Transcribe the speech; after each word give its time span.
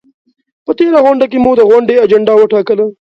په 0.65 0.71
تېره 0.77 0.99
غونډه 1.05 1.25
کې 1.31 1.37
مو 1.43 1.51
د 1.57 1.61
غونډې 1.69 1.95
اجنډا 2.03 2.33
وټاکله؟ 2.37 2.85